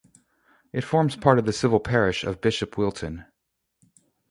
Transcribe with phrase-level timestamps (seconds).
[0.73, 3.23] It forms part of the civil parish of Bishop Wilton.